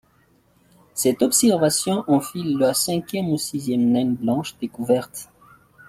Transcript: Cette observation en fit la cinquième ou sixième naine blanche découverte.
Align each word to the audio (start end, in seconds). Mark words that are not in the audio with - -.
Cette 0.95 1.21
observation 1.21 2.03
en 2.07 2.19
fit 2.21 2.55
la 2.55 2.73
cinquième 2.73 3.29
ou 3.29 3.37
sixième 3.37 3.91
naine 3.91 4.15
blanche 4.15 4.57
découverte. 4.57 5.29